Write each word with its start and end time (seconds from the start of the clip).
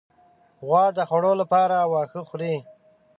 غوا 0.65 0.83
د 0.97 0.99
خوړو 1.09 1.33
لپاره 1.41 1.77
واښه 1.91 2.21
خوري. 2.27 2.55